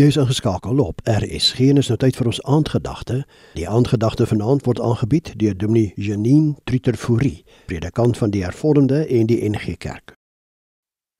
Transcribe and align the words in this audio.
Jy 0.00 0.06
is 0.08 0.16
ingeskakel 0.16 0.78
op 0.80 1.02
RSG 1.04 1.66
en 1.68 1.76
is 1.76 1.90
nou 1.92 1.98
tyd 2.00 2.16
vir 2.16 2.28
ons 2.30 2.38
aandgedagte. 2.48 3.16
Die 3.52 3.66
aandgedagte 3.68 4.24
vanaand 4.24 4.64
word 4.64 4.78
aangebied 4.80 5.34
deur 5.36 5.52
Dominee 5.52 5.92
Janine 6.00 6.54
Trutterfourie, 6.64 7.42
predikant 7.68 8.16
van 8.16 8.32
die 8.32 8.40
Hervormde 8.40 9.02
en 9.04 9.28
die 9.28 9.36
NG 9.44 9.76
Kerk. 9.76 10.14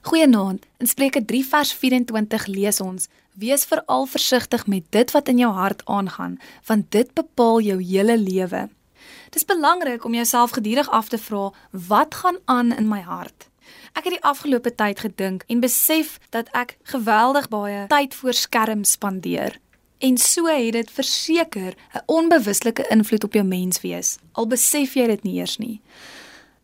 Goeienaand. 0.08 0.64
In 0.80 0.88
Spreuke 0.88 1.20
3 1.20 1.42
vers 1.50 1.74
24 1.82 2.48
lees 2.48 2.80
ons: 2.80 3.10
Wees 3.36 3.68
veral 3.68 4.08
versigtig 4.08 4.64
met 4.66 4.88
dit 4.88 5.12
wat 5.12 5.28
in 5.28 5.44
jou 5.44 5.52
hart 5.52 5.84
aangaan, 5.84 6.40
want 6.64 6.88
dit 6.96 7.12
bepaal 7.12 7.60
jou 7.60 7.76
hele 7.76 8.16
lewe. 8.16 8.70
Dit 9.28 9.42
is 9.42 9.44
belangrik 9.44 10.04
om 10.08 10.16
jouself 10.16 10.56
gedurig 10.56 10.88
af 10.88 11.12
te 11.12 11.20
vra, 11.20 11.50
wat 11.70 12.14
gaan 12.14 12.40
aan 12.44 12.72
in 12.72 12.88
my 12.88 13.04
hart? 13.04 13.51
Ek 13.92 14.04
het 14.04 14.14
die 14.16 14.22
afgelope 14.22 14.74
tyd 14.74 15.00
gedink 15.00 15.44
en 15.46 15.60
besef 15.60 16.18
dat 16.30 16.48
ek 16.52 16.78
geweldig 16.82 17.48
baie 17.48 17.86
tyd 17.88 18.14
voor 18.14 18.32
skerm 18.32 18.84
spandeer. 18.84 19.58
En 20.02 20.18
so 20.18 20.46
het 20.46 20.72
dit 20.72 20.90
verseker 20.90 21.74
'n 21.94 22.02
onbewuslike 22.06 22.86
invloed 22.90 23.24
op 23.24 23.32
jou 23.32 23.44
menswees. 23.44 24.18
Al 24.32 24.46
besef 24.46 24.94
jy 24.94 25.06
dit 25.06 25.22
nie 25.22 25.38
eers 25.38 25.58
nie. 25.58 25.80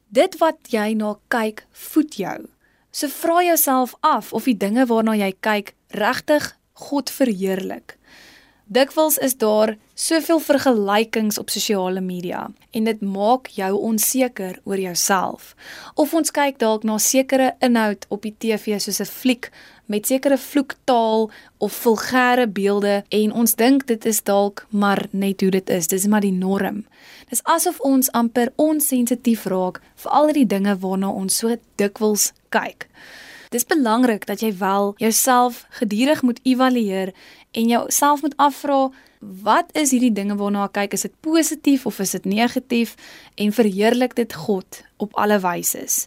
Dit 0.08 0.38
wat 0.38 0.56
jy 0.68 0.92
na 0.92 1.18
kyk, 1.28 1.66
voed 1.72 2.14
jou. 2.14 2.48
So 2.90 3.06
vra 3.08 3.42
jouself 3.42 3.94
af 4.00 4.32
of 4.32 4.44
die 4.44 4.56
dinge 4.56 4.86
waarna 4.86 5.14
jy 5.16 5.34
kyk 5.40 5.74
regtig 5.88 6.56
God 6.72 7.10
verheerlik. 7.10 7.98
Dikwels 8.70 9.16
is 9.18 9.36
daar 9.36 9.76
soveel 9.94 10.40
vergelykings 10.44 11.38
op 11.38 11.48
sosiale 11.50 12.00
media 12.00 12.50
en 12.70 12.84
dit 12.84 13.00
maak 13.00 13.46
jou 13.56 13.70
onseker 13.80 14.58
oor 14.64 14.78
jouself. 14.78 15.54
Of 15.94 16.12
ons 16.14 16.30
kyk 16.30 16.58
dalk 16.60 16.84
na 16.84 16.98
sekere 17.00 17.54
inhoud 17.64 18.04
op 18.12 18.26
die 18.28 18.34
TV 18.36 18.76
soos 18.76 19.00
'n 19.00 19.08
fliek 19.08 19.48
met 19.86 20.06
sekere 20.06 20.38
vloektaal 20.38 21.30
of 21.58 21.80
vulgêre 21.84 22.46
beelde 22.48 23.04
en 23.08 23.32
ons 23.32 23.54
dink 23.54 23.86
dit 23.86 24.04
is 24.04 24.22
dalk 24.22 24.66
maar 24.68 25.06
net 25.10 25.40
hoe 25.40 25.50
dit 25.50 25.70
is. 25.70 25.86
Dis 25.86 26.06
maar 26.06 26.20
die 26.20 26.32
norm. 26.32 26.84
Dis 27.28 27.42
asof 27.44 27.80
ons 27.80 28.12
amper 28.12 28.52
onsensitief 28.56 29.46
raak 29.46 29.80
vir 29.94 30.12
al 30.12 30.32
die 30.32 30.46
dinge 30.46 30.78
waarna 30.78 31.08
ons 31.08 31.36
so 31.36 31.56
dikwels 31.74 32.32
kyk. 32.48 32.88
Dis 33.48 33.64
belangrik 33.64 34.26
dat 34.26 34.40
jy 34.44 34.52
wel 34.58 34.94
jouself 35.00 35.64
gedurig 35.80 36.22
moet 36.22 36.40
evalueer 36.42 37.14
en 37.50 37.68
jouself 37.68 38.22
moet 38.22 38.36
afvra 38.36 38.90
wat 39.20 39.70
is 39.72 39.90
hierdie 39.90 40.12
dinge 40.12 40.36
waarna 40.36 40.66
ek 40.68 40.74
kyk 40.76 40.98
is 40.98 41.06
dit 41.08 41.14
positief 41.24 41.86
of 41.86 41.98
is 42.04 42.12
dit 42.14 42.28
negatief 42.28 42.94
en 43.34 43.52
verheerlik 43.52 44.14
dit 44.14 44.34
God 44.34 44.82
op 44.96 45.16
alle 45.16 45.40
wyse. 45.40 46.06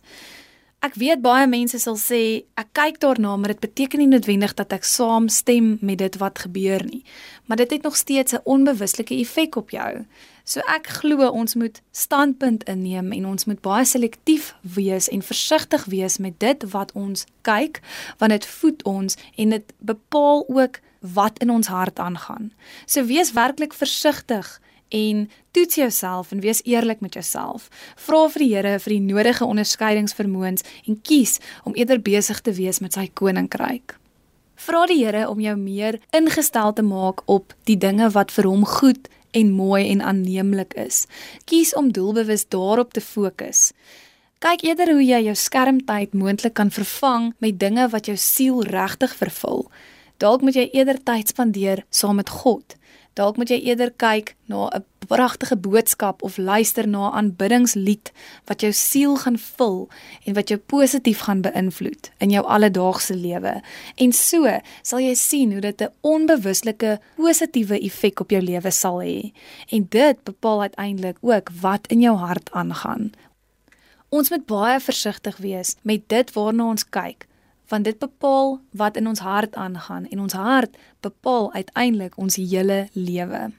Ek 0.81 0.95
weet 0.97 1.19
baie 1.21 1.45
mense 1.45 1.77
sal 1.77 1.97
sê 2.01 2.19
ek 2.57 2.71
kyk 2.73 2.95
daarna 3.03 3.35
maar 3.37 3.51
dit 3.53 3.59
beteken 3.61 4.01
nie 4.01 4.09
noodwendig 4.09 4.55
dat 4.57 4.71
ek 4.73 4.87
saamstem 4.89 5.75
met 5.85 5.99
dit 6.01 6.15
wat 6.17 6.41
gebeur 6.41 6.81
nie 6.87 7.03
maar 7.45 7.61
dit 7.61 7.75
het 7.75 7.83
nog 7.85 7.95
steeds 7.99 8.33
'n 8.33 8.41
onbewuslike 8.43 9.15
effek 9.15 9.55
op 9.55 9.69
jou. 9.69 10.05
So 10.43 10.59
ek 10.59 10.87
glo 10.87 11.29
ons 11.29 11.55
moet 11.55 11.81
standpunt 11.91 12.63
inneem 12.63 13.11
en 13.11 13.25
ons 13.25 13.45
moet 13.45 13.61
baie 13.61 13.85
selektief 13.85 14.55
wees 14.61 15.09
en 15.09 15.21
versigtig 15.21 15.85
wees 15.85 16.17
met 16.17 16.39
dit 16.39 16.63
wat 16.71 16.91
ons 16.91 17.25
kyk 17.41 17.81
want 18.17 18.31
dit 18.31 18.45
voed 18.45 18.83
ons 18.83 19.17
en 19.35 19.49
dit 19.49 19.73
bepaal 19.79 20.45
ook 20.47 20.79
wat 20.99 21.39
in 21.39 21.49
ons 21.49 21.67
hart 21.67 21.99
aangaan. 21.99 22.53
So 22.85 23.05
wees 23.05 23.31
werklik 23.31 23.73
versigtig 23.73 24.61
en 24.91 25.23
toets 25.55 25.79
jouself 25.79 26.31
en 26.31 26.43
wees 26.43 26.61
eerlik 26.67 26.99
met 26.99 27.13
jouself. 27.13 27.69
Vra 27.95 28.27
vir 28.33 28.43
die 28.43 28.51
Here 28.51 28.75
vir 28.79 28.93
die 28.93 29.05
nodige 29.07 29.47
onderskeidingsvermoëns 29.47 30.67
en 30.87 30.99
kies 31.01 31.39
om 31.63 31.75
eerder 31.79 32.01
besig 32.03 32.41
te 32.43 32.53
wees 32.59 32.81
met 32.83 32.93
sy 32.97 33.07
koninkryk. 33.13 33.95
Vra 34.61 34.85
die 34.85 34.99
Here 34.99 35.25
om 35.29 35.39
jou 35.41 35.55
meer 35.57 35.99
ingestel 36.13 36.73
te 36.77 36.83
maak 36.85 37.23
op 37.25 37.55
die 37.69 37.77
dinge 37.79 38.11
wat 38.13 38.31
vir 38.35 38.49
hom 38.51 38.65
goed 38.67 39.07
en 39.31 39.53
mooi 39.55 39.87
en 39.89 40.03
aanneemlik 40.03 40.75
is. 40.77 41.05
Kies 41.45 41.73
om 41.75 41.91
doelbewus 41.95 42.45
daarop 42.51 42.93
te 42.93 43.01
fokus. 43.01 43.71
Kyk 44.41 44.63
eerder 44.65 44.89
hoe 44.89 45.03
jy 45.05 45.19
jou 45.27 45.35
skermtyd 45.37 46.15
moontlik 46.17 46.55
kan 46.57 46.71
vervang 46.73 47.31
met 47.39 47.59
dinge 47.61 47.87
wat 47.93 48.07
jou 48.09 48.17
siel 48.17 48.63
regtig 48.65 49.13
vervul. 49.15 49.67
Dalk 50.17 50.41
moet 50.41 50.57
jy 50.57 50.67
eerder 50.73 50.97
tyd 50.97 51.29
spandeer 51.29 51.83
saam 51.89 52.17
met 52.17 52.29
God. 52.29 52.75
Dalk 53.13 53.37
moet 53.37 53.49
jy 53.51 53.59
eerder 53.67 53.91
kyk 53.91 54.35
na 54.47 54.69
'n 54.71 54.85
pragtige 55.07 55.57
boodskap 55.57 56.23
of 56.23 56.37
luister 56.37 56.87
na 56.87 57.09
'n 57.09 57.13
aanbiddingslied 57.13 58.11
wat 58.45 58.61
jou 58.61 58.71
siel 58.71 59.17
gaan 59.17 59.37
vul 59.37 59.89
en 60.25 60.33
wat 60.33 60.47
jou 60.47 60.59
positief 60.59 61.19
gaan 61.19 61.41
beïnvloed 61.41 62.11
in 62.17 62.29
jou 62.29 62.45
alledaagse 62.45 63.15
lewe. 63.15 63.61
En 63.95 64.11
so 64.11 64.59
sal 64.81 64.99
jy 64.99 65.15
sien 65.15 65.51
hoe 65.51 65.61
dit 65.61 65.81
'n 65.81 65.93
onbewuslike 66.01 66.99
positiewe 67.15 67.79
effek 67.79 68.19
op 68.19 68.29
jou 68.29 68.41
lewe 68.41 68.71
sal 68.71 69.01
hê. 69.01 69.31
En 69.69 69.85
dit 69.89 70.23
bepaal 70.23 70.61
uiteindelik 70.61 71.17
ook 71.21 71.49
wat 71.61 71.87
in 71.87 72.01
jou 72.01 72.17
hart 72.17 72.51
aangaan. 72.51 73.11
Ons 74.09 74.29
moet 74.29 74.45
baie 74.45 74.79
versigtig 74.79 75.37
wees 75.37 75.75
met 75.81 76.09
dit 76.09 76.33
waarna 76.33 76.69
ons 76.69 76.89
kyk 76.89 77.27
want 77.71 77.87
dit 77.87 77.97
bepaal 77.99 78.59
wat 78.75 78.99
in 78.99 79.07
ons 79.07 79.23
hart 79.23 79.55
aangaan 79.55 80.05
en 80.11 80.19
ons 80.19 80.33
hart 80.33 80.77
bepaal 80.99 81.51
uiteindelik 81.53 82.17
ons 82.17 82.35
hele 82.35 82.87
lewe. 82.93 83.49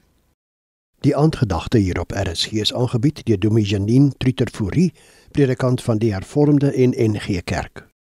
Die 1.03 1.15
aandgedagte 1.17 1.81
hierop 1.83 2.13
RSG 2.15 2.61
is 2.63 2.73
aangebied 2.73 3.25
deur 3.27 3.39
Dominee 3.39 3.67
Janine 3.67 4.13
Trutterfourie, 4.17 4.93
predikant 5.35 5.81
van 5.83 5.99
die 5.99 6.13
Hervormde 6.13 6.71
en 6.71 6.95
NG 6.95 7.41
Kerk. 7.43 7.87